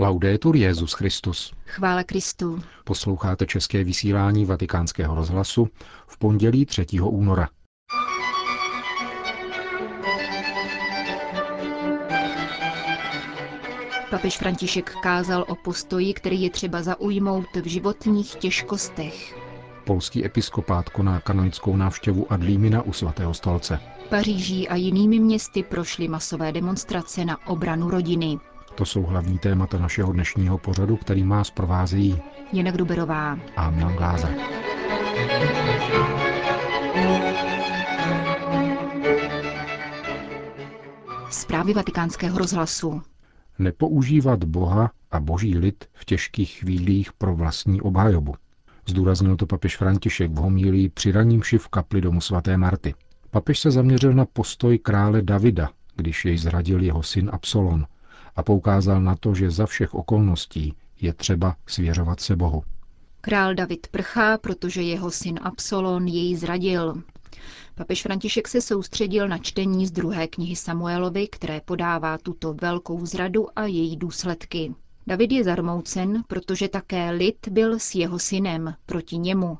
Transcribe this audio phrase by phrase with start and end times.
[0.00, 1.52] Laudetur Jezus Christus.
[1.66, 2.62] Chvála Kristu.
[2.84, 5.68] Posloucháte české vysílání Vatikánského rozhlasu
[6.06, 6.86] v pondělí 3.
[7.00, 7.48] února.
[14.10, 19.38] Papež František kázal o postoji, který je třeba zaujmout v životních těžkostech.
[19.84, 23.80] Polský episkopát koná kanonickou návštěvu Adlímina u svatého stolce.
[24.08, 28.38] Paříží a jinými městy prošly masové demonstrace na obranu rodiny.
[28.80, 32.18] To jsou hlavní témata našeho dnešního pořadu, který má zprovázejí
[32.52, 34.30] Jana Gruberová a Milan Glázer.
[41.30, 43.02] Zprávy vatikánského rozhlasu.
[43.58, 48.34] Nepoužívat Boha a boží lid v těžkých chvílích pro vlastní obhajobu.
[48.88, 52.94] Zdůraznil to papež František v homílii při raním v kapli domu svaté Marty.
[53.30, 57.86] Papež se zaměřil na postoj krále Davida, když jej zradil jeho syn Absalon
[58.40, 62.62] a poukázal na to, že za všech okolností je třeba svěřovat se Bohu.
[63.20, 67.02] Král David prchá, protože jeho syn Absalon jej zradil.
[67.74, 73.46] Papež František se soustředil na čtení z druhé knihy Samuelovi, které podává tuto velkou zradu
[73.56, 74.74] a její důsledky.
[75.06, 79.58] David je zarmoucen, protože také lid byl s jeho synem proti němu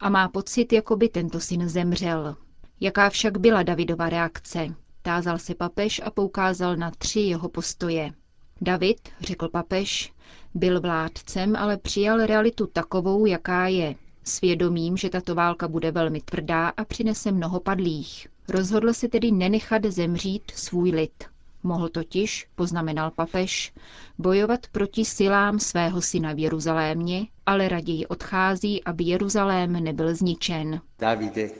[0.00, 2.36] a má pocit, jako by tento syn zemřel.
[2.80, 4.74] Jaká však byla Davidova reakce?
[5.02, 8.12] Tázal se papež a poukázal na tři jeho postoje.
[8.60, 10.12] David, řekl papež,
[10.54, 13.94] byl vládcem, ale přijal realitu takovou, jaká je.
[14.24, 18.28] Svědomím, že tato válka bude velmi tvrdá a přinese mnoho padlých.
[18.48, 21.24] Rozhodl se tedy nenechat zemřít svůj lid.
[21.62, 23.72] Mohl totiž, poznamenal papež,
[24.18, 30.80] bojovat proti silám svého syna v Jeruzalémě, ale raději odchází, aby Jeruzalém nebyl zničen.
[30.98, 31.50] Davide,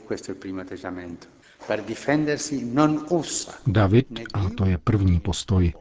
[3.67, 5.73] David, a to je první postoj,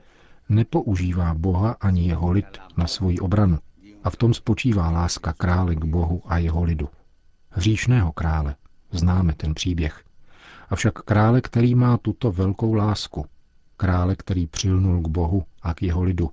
[0.48, 3.58] nepoužívá Boha ani jeho lid na svoji obranu.
[4.04, 6.88] A v tom spočívá láska krále k Bohu a jeho lidu.
[7.50, 8.56] Hříšného krále,
[8.92, 10.04] známe ten příběh.
[10.68, 13.26] Avšak krále, který má tuto velkou lásku,
[13.76, 16.30] krále, který přilnul k Bohu a k jeho lidu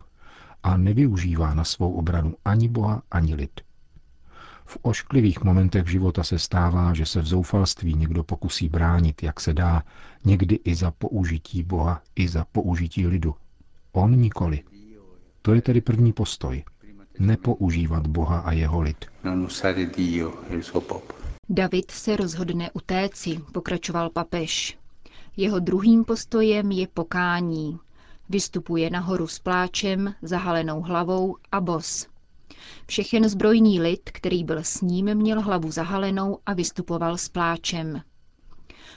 [0.63, 3.61] a nevyužívá na svou obranu ani Boha, ani lid.
[4.65, 9.53] V ošklivých momentech života se stává, že se v zoufalství někdo pokusí bránit, jak se
[9.53, 9.83] dá,
[10.25, 13.35] někdy i za použití Boha, i za použití lidu.
[13.91, 14.63] On nikoli.
[15.41, 16.63] To je tedy první postoj.
[17.19, 19.05] Nepoužívat Boha a jeho lid.
[21.49, 24.77] David se rozhodne utéci, pokračoval papež.
[25.37, 27.79] Jeho druhým postojem je pokání.
[28.29, 32.07] Vystupuje nahoru s pláčem, zahalenou hlavou a bos.
[32.87, 38.01] Všechen zbrojní lid, který byl s ním, měl hlavu zahalenou a vystupoval s pláčem.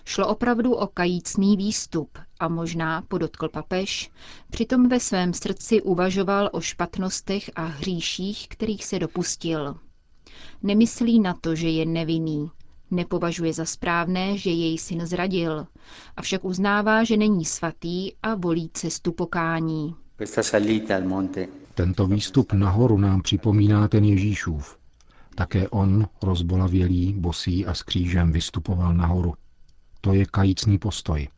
[0.04, 4.10] Šlo opravdu o kajícný výstup a možná, podotkl papež,
[4.50, 9.76] přitom ve svém srdci uvažoval o špatnostech a hříších, kterých se dopustil.
[10.62, 12.50] Nemyslí na to, že je nevinný,
[12.90, 15.66] Nepovažuje za správné, že jej syn zradil,
[16.16, 19.94] avšak uznává, že není svatý a volí cestu pokání.
[21.74, 24.78] Tento výstup nahoru nám připomíná ten Ježíšův.
[25.34, 29.34] Také on, rozbolavělý, bosý a s křížem, vystupoval nahoru.
[30.00, 31.28] To je kajícný postoj.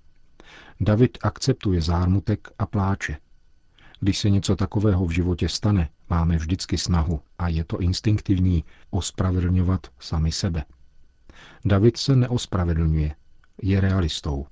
[0.80, 3.16] David akceptuje zármutek a pláče.
[4.00, 9.86] Když se něco takového v životě stane, máme vždycky snahu, a je to instinktivní, ospravedlňovat
[9.98, 10.64] sami sebe.
[11.64, 13.14] David se neospravedlňuje,
[13.62, 14.46] je realistou.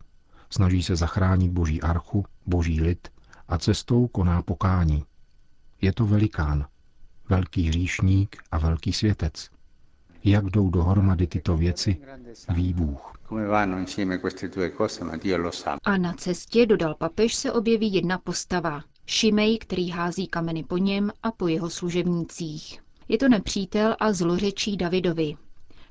[0.51, 3.09] Snaží se zachránit boží archu, boží lid
[3.49, 5.05] a cestou koná pokání.
[5.81, 6.67] Je to velikán,
[7.29, 9.51] velký hříšník a velký světec.
[10.25, 12.01] Jak jdou dohromady tyto věci,
[12.55, 13.13] ví Bůh.
[15.85, 18.83] A na cestě, dodal papež, se objeví jedna postava.
[19.07, 22.83] Šimej, který hází kameny po něm a po jeho služebnících.
[23.09, 25.37] Je to nepřítel a zlořečí Davidovi.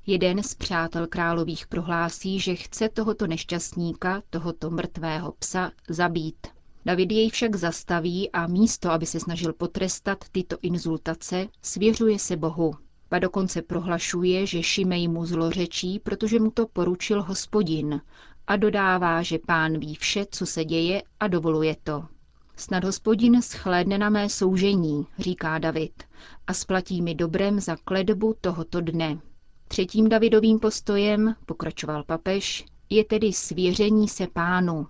[0.05, 6.47] Jeden z přátel králových prohlásí, že chce tohoto nešťastníka, tohoto mrtvého psa, zabít.
[6.87, 12.73] David jej však zastaví a místo, aby se snažil potrestat tyto inzultace, svěřuje se Bohu.
[13.09, 18.01] Pa dokonce prohlašuje, že Šimej mu zlořečí, protože mu to poručil hospodin
[18.47, 22.05] a dodává, že pán ví vše, co se děje a dovoluje to.
[22.55, 26.03] Snad hospodin schlédne na mé soužení, říká David,
[26.47, 29.19] a splatí mi dobrem za kledbu tohoto dne.
[29.67, 34.87] Třetím Davidovým postojem, pokračoval papež, je tedy svěření se pánu.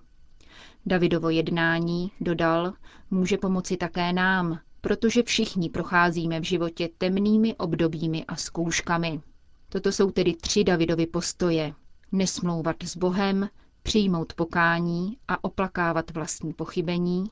[0.86, 2.72] Davidovo jednání, dodal,
[3.10, 9.20] může pomoci také nám, protože všichni procházíme v životě temnými obdobími a zkouškami.
[9.68, 11.74] Toto jsou tedy tři Davidovy postoje.
[12.12, 13.48] Nesmlouvat s Bohem,
[13.82, 17.24] přijmout pokání a oplakávat vlastní pochybení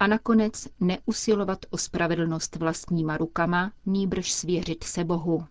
[0.00, 5.44] a nakonec neusilovat o spravedlnost vlastníma rukama, nýbrž svěřit se Bohu.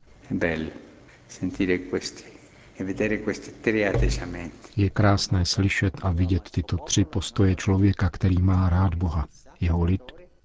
[4.75, 9.27] Je krásné slyšet a vidět tyto tři postoje člověka, který má rád Boha,
[9.59, 10.01] jeho lid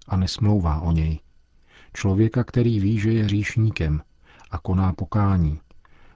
[0.09, 1.21] a nesmlouvá o něj.
[1.93, 4.03] Člověka, který ví, že je říšníkem
[4.51, 5.61] a koná pokání.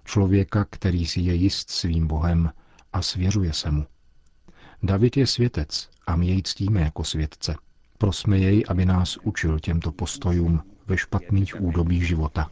[0.04, 2.50] Člověka, který si je jist svým Bohem
[2.92, 3.86] a svěřuje se mu.
[4.82, 7.54] David je světec a my jej ctíme jako světce.
[7.98, 12.50] Prosme jej, aby nás učil těmto postojům ve špatných údobích života.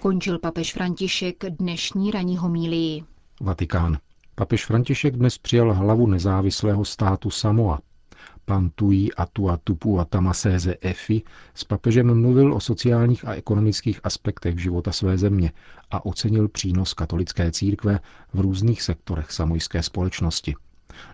[0.00, 3.04] Končil papež František dnešní ranní homílii.
[3.40, 3.98] Vatikán.
[4.34, 7.80] Papež František dnes přijal hlavu nezávislého státu Samoa.
[8.44, 11.22] Pan Tui Atua Tupu a Tamaseze Efi
[11.54, 15.52] s papežem mluvil o sociálních a ekonomických aspektech života své země
[15.90, 18.00] a ocenil přínos katolické církve
[18.32, 20.54] v různých sektorech samojské společnosti.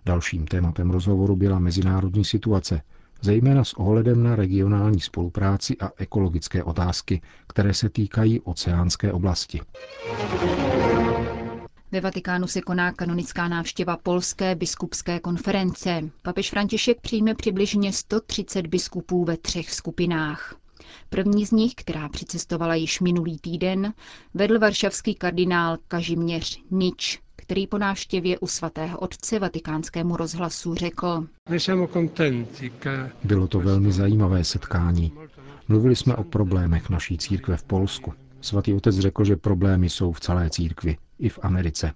[0.06, 2.82] Dalším tématem rozhovoru byla mezinárodní situace,
[3.20, 9.60] zejména s ohledem na regionální spolupráci a ekologické otázky, které se týkají oceánské oblasti.
[11.92, 16.00] Ve Vatikánu se koná kanonická návštěva Polské biskupské konference.
[16.22, 20.56] Papež František přijme přibližně 130 biskupů ve třech skupinách.
[21.08, 23.92] První z nich, která přicestovala již minulý týden,
[24.34, 31.26] vedl varšavský kardinál Kažimněř Nič, který po návštěvě u svatého otce vatikánskému rozhlasu řekl.
[33.24, 35.12] Bylo to velmi zajímavé setkání.
[35.68, 38.14] Mluvili jsme o problémech naší církve v Polsku.
[38.40, 41.92] Svatý otec řekl, že problémy jsou v celé církvi, i v Americe.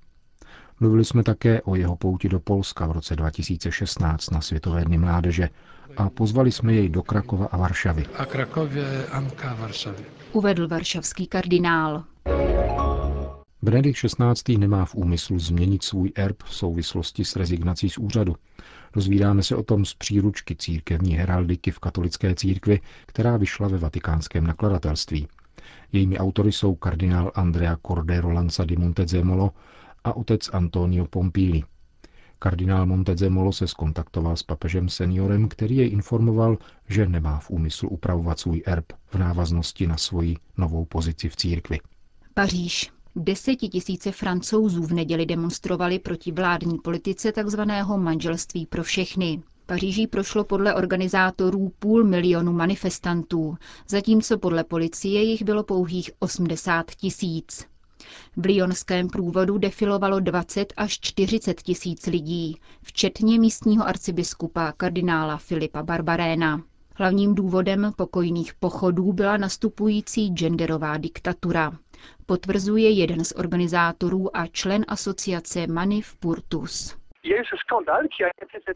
[0.80, 5.48] Mluvili jsme také o jeho pouti do Polska v roce 2016 na Světové dny mládeže
[5.96, 8.06] a pozvali jsme jej do Krakova a Varšavy.
[8.16, 10.04] A Krakově Anka Varšavy.
[10.32, 12.04] Uvedl varšavský kardinál.
[13.64, 14.58] Benedikt XVI.
[14.58, 18.36] nemá v úmyslu změnit svůj erb v souvislosti s rezignací z úřadu.
[18.92, 24.46] Dozvídáme se o tom z příručky církevní heraldiky v katolické církvi, která vyšla ve vatikánském
[24.46, 25.28] nakladatelství.
[25.92, 29.50] Jejími autory jsou kardinál Andrea Cordero Lanza di Montezemolo
[30.04, 31.62] a otec Antonio Pompili.
[32.38, 38.40] Kardinál Montezemolo se skontaktoval s papežem seniorem, který jej informoval, že nemá v úmyslu upravovat
[38.40, 41.80] svůj erb v návaznosti na svoji novou pozici v církvi.
[42.34, 42.90] Paříž.
[43.16, 47.60] Desetitisíce francouzů v neděli demonstrovali proti vládní politice tzv.
[47.96, 49.42] manželství pro všechny.
[49.66, 53.56] Paříží prošlo podle organizátorů půl milionu manifestantů,
[53.88, 57.66] zatímco podle policie jich bylo pouhých 80 tisíc.
[58.36, 66.62] V lyonském průvodu defilovalo 20 až 40 tisíc lidí, včetně místního arcibiskupa kardinála Filipa Barbaréna.
[66.94, 71.72] Hlavním důvodem pokojných pochodů byla nastupující genderová diktatura.
[72.26, 76.96] Potvrzuje jeden z organizátorů a člen asociace Manif Purtus.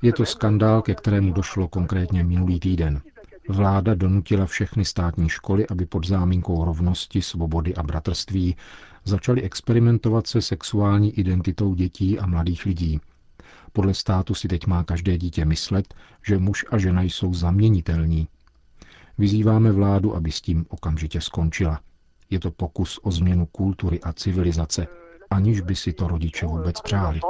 [0.03, 3.01] Je to skandál, ke kterému došlo konkrétně minulý týden.
[3.49, 8.57] Vláda donutila všechny státní školy, aby pod záminkou rovnosti, svobody a bratrství
[9.05, 13.01] začaly experimentovat se sexuální identitou dětí a mladých lidí.
[13.73, 15.95] Podle státu si teď má každé dítě myslet,
[16.27, 18.29] že muž a žena jsou zaměnitelní.
[19.19, 21.81] Vyzýváme vládu, aby s tím okamžitě skončila.
[22.31, 24.87] Je to pokus o změnu kultury a civilizace,
[25.31, 27.21] aniž by si to rodiče vůbec přáli.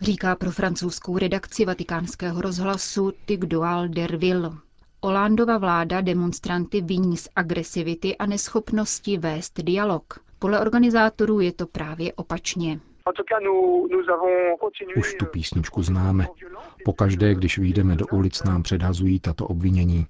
[0.00, 4.50] Říká pro francouzskou redakci vatikánského rozhlasu Tigdoal Derville.
[5.00, 10.20] Olandova vláda demonstranty viní z agresivity a neschopnosti vést dialog.
[10.38, 12.80] Podle organizátorů je to právě opačně.
[14.96, 16.26] Už tu písničku známe.
[16.84, 20.06] Pokaždé, když vyjdeme do ulic, nám předhazují tato obvinění.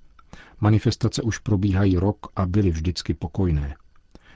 [0.60, 3.76] Manifestace už probíhají rok a byly vždycky pokojné.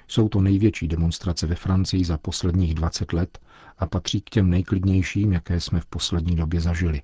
[0.08, 3.38] Jsou to největší demonstrace ve Francii za posledních 20 let
[3.78, 7.02] a patří k těm nejklidnějším, jaké jsme v poslední době zažili.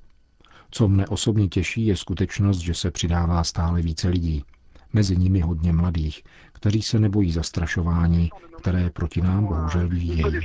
[0.71, 4.45] Co mne osobně těší, je skutečnost, že se přidává stále více lidí.
[4.93, 8.31] Mezi nimi hodně mladých, kteří se nebojí zastrašování,
[8.61, 10.41] které proti nám bohužel vyvíjejí.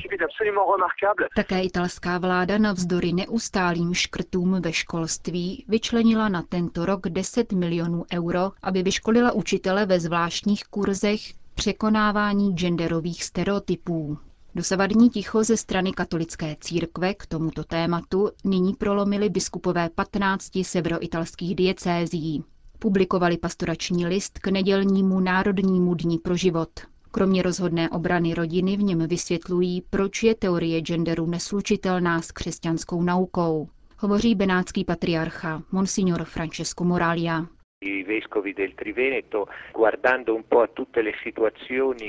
[1.35, 8.51] Také italská vláda navzdory neustálým škrtům ve školství vyčlenila na tento rok 10 milionů euro,
[8.61, 14.17] aby vyškolila učitele ve zvláštních kurzech překonávání genderových stereotypů.
[14.55, 22.43] Dosavadní ticho ze strany katolické církve k tomuto tématu nyní prolomili biskupové 15 severoitalských diecézí.
[22.79, 26.69] Publikovali pastorační list k nedělnímu Národnímu dní pro život.
[27.11, 33.67] Kromě rozhodné obrany rodiny v něm vysvětlují, proč je teorie genderu neslučitelná s křesťanskou naukou.
[33.99, 37.45] Hovoří benátský patriarcha Monsignor Francesco Moralia.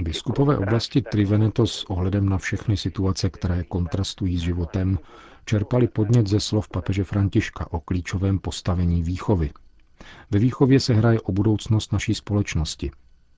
[0.03, 4.99] Biskupové oblasti Triveneto s ohledem na všechny situace, které kontrastují s životem,
[5.45, 9.51] čerpali podnět ze slov papeže Františka o klíčovém postavení výchovy.
[10.31, 12.91] Ve výchově se hraje o budoucnost naší společnosti.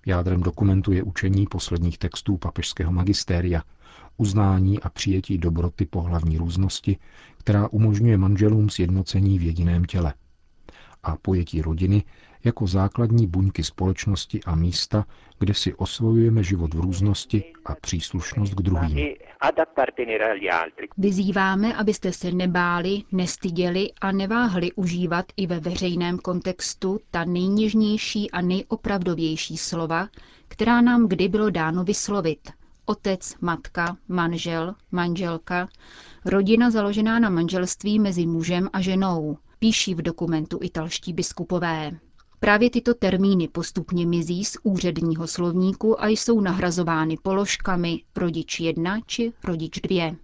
[0.06, 3.62] Jádrem dokumentu je učení posledních textů papežského magistéria,
[4.16, 6.96] uznání a přijetí dobroty pohlavní různosti,
[7.38, 10.14] která umožňuje manželům sjednocení v jediném těle.
[11.02, 12.04] A pojetí rodiny
[12.44, 15.04] jako základní buňky společnosti a místa,
[15.38, 19.14] kde si osvojujeme život v různosti a příslušnost k druhým.
[20.98, 28.40] Vyzýváme, abyste se nebáli, nestyděli a neváhli užívat i ve veřejném kontextu ta nejněžnější a
[28.40, 30.08] nejopravdovější slova,
[30.48, 32.50] která nám kdy bylo dáno vyslovit.
[32.86, 35.68] Otec, matka, manžel, manželka,
[36.24, 41.90] rodina založená na manželství mezi mužem a ženou, píší v dokumentu italští biskupové.
[42.40, 49.32] Právě tyto termíny postupně mizí z úředního slovníku a jsou nahrazovány položkami rodič 1 či
[49.44, 50.16] rodič 2.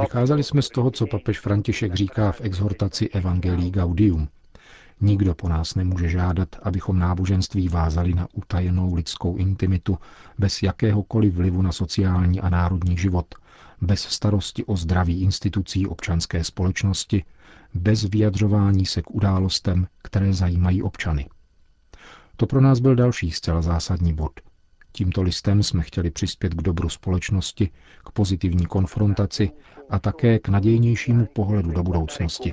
[0.00, 4.28] Vycházeli jsme z toho, co papež František říká v exhortaci Evangelii Gaudium.
[5.00, 9.98] Nikdo po nás nemůže žádat, abychom náboženství vázali na utajenou lidskou intimitu
[10.38, 13.34] bez jakéhokoliv vlivu na sociální a národní život,
[13.80, 17.24] bez starosti o zdraví institucí občanské společnosti,
[17.74, 21.28] bez vyjadřování se k událostem, které zajímají občany.
[22.36, 24.32] To pro nás byl další zcela zásadní bod.
[24.92, 27.70] Tímto listem jsme chtěli přispět k dobru společnosti,
[28.04, 29.50] k pozitivní konfrontaci
[29.90, 32.52] a také k nadějnějšímu pohledu do budoucnosti.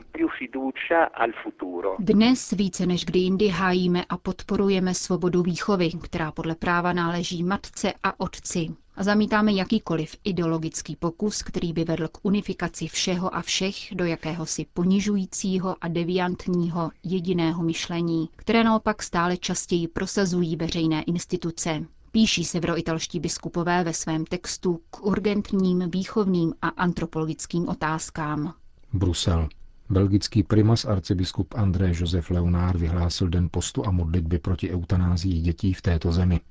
[2.00, 7.94] Dnes více než kdy jindy hájíme a podporujeme svobodu výchovy, která podle práva náleží matce
[8.04, 8.68] a otci.
[8.98, 14.66] A zamítáme jakýkoliv ideologický pokus, který by vedl k unifikaci všeho a všech do jakéhosi
[14.74, 21.86] ponižujícího a deviantního jediného myšlení, které naopak stále častěji prosazují veřejné instituce.
[22.12, 28.54] Píší severoitalští biskupové ve svém textu k urgentním výchovným a antropologickým otázkám.
[28.94, 29.48] Brusel.
[29.90, 35.82] Belgický primas arcibiskup André Josef Leonard vyhlásil den postu a modlitby proti eutanázii dětí v
[35.82, 36.42] této zemi.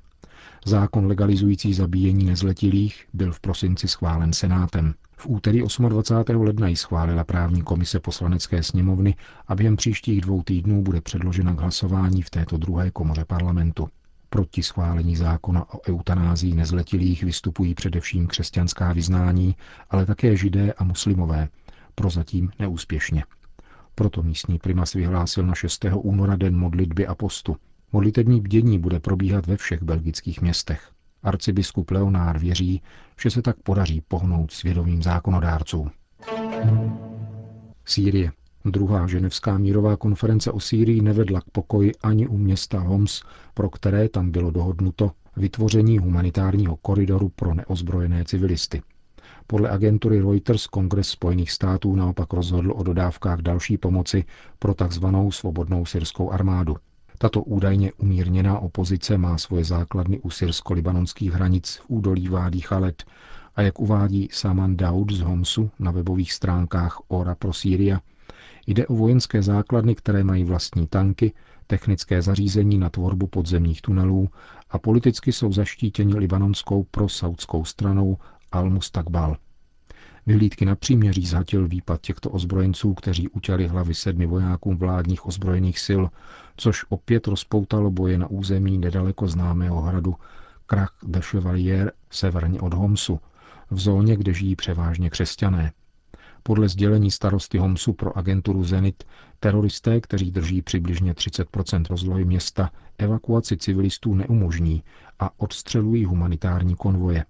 [0.66, 4.94] Zákon legalizující zabíjení nezletilých byl v prosinci schválen Senátem.
[5.16, 6.36] V úterý 28.
[6.42, 9.14] ledna ji schválila právní komise poslanecké sněmovny
[9.48, 13.88] a během příštích dvou týdnů bude předložena k hlasování v této druhé komoře parlamentu.
[14.30, 19.56] Proti schválení zákona o eutanázii nezletilých vystupují především křesťanská vyznání,
[19.90, 21.48] ale také židé a muslimové,
[21.94, 23.24] prozatím neúspěšně.
[23.94, 25.84] Proto místní primas vyhlásil na 6.
[25.94, 27.56] února den modlitby a postu.
[27.94, 30.90] Modlitební bdění bude probíhat ve všech belgických městech.
[31.22, 32.82] Arcibiskup Leonár věří,
[33.22, 35.90] že se tak podaří pohnout svědomým zákonodárců.
[37.84, 38.32] Sýrie.
[38.64, 43.22] Druhá ženevská mírová konference o Sýrii nevedla k pokoji ani u města Homs,
[43.54, 48.82] pro které tam bylo dohodnuto vytvoření humanitárního koridoru pro neozbrojené civilisty.
[49.46, 54.24] Podle agentury Reuters Kongres Spojených států naopak rozhodl o dodávkách další pomoci
[54.58, 55.06] pro tzv.
[55.30, 56.76] svobodnou syrskou armádu.
[57.18, 63.04] Tato údajně umírněná opozice má svoje základny u syrsko-libanonských hranic v údolí Vádí Chalet
[63.56, 68.00] a jak uvádí Saman Daud z Homsu na webových stránkách Ora pro Sýria,
[68.66, 71.32] jde o vojenské základny, které mají vlastní tanky,
[71.66, 74.28] technické zařízení na tvorbu podzemních tunelů
[74.70, 78.18] a politicky jsou zaštítěni libanonskou pro saudskou stranou
[78.52, 79.36] Al-Mustakbal.
[80.26, 86.02] Vyhlídky na příměří zhatil výpad těchto ozbrojenců, kteří utěli hlavy sedmi vojákům vládních ozbrojených sil,
[86.56, 90.14] což opět rozpoutalo boje na území nedaleko známého hradu
[90.66, 93.20] Krach de Chevalier severně od Homsu,
[93.70, 95.72] v zóně, kde žijí převážně křesťané.
[96.42, 99.04] Podle sdělení starosty Homsu pro agenturu Zenit,
[99.40, 104.82] teroristé, kteří drží přibližně 30% rozlohy města, evakuaci civilistů neumožní
[105.18, 107.24] a odstřelují humanitární konvoje.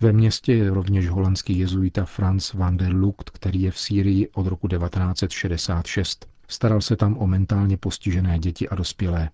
[0.00, 4.46] Ve městě je rovněž holandský jezuita Franz van der Lucht, který je v Sýrii od
[4.46, 6.26] roku 1966.
[6.48, 9.30] Staral se tam o mentálně postižené děti a dospělé.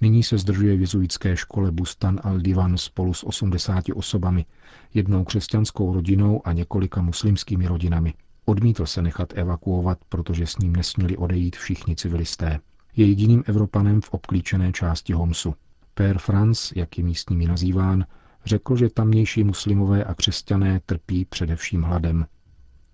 [0.00, 4.46] Nyní se zdržuje v jezuitské škole Bustan al-Divan spolu s 80 osobami,
[4.94, 8.14] jednou křesťanskou rodinou a několika muslimskými rodinami.
[8.44, 12.60] Odmítl se nechat evakuovat, protože s ním nesměli odejít všichni civilisté.
[12.96, 15.54] Je jediným Evropanem v obklíčené části Homsu.
[15.94, 18.04] Père Franz, jak je místními nazýván,
[18.46, 22.26] Řekl, že tamnější muslimové a křesťané trpí především hladem.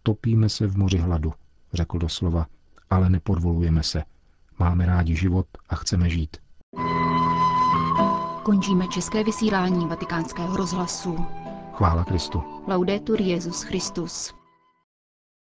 [0.03, 1.33] Topíme se v moři hladu,
[1.73, 2.47] řekl doslova,
[2.91, 4.05] ale nepodvolujeme se.
[4.59, 6.37] Máme rádi život a chceme žít.
[8.43, 11.17] Končíme české vysílání vatikánského rozhlasu.
[11.73, 12.43] Chvála Kristu.
[12.69, 14.42] Laudetur Jezus Christus.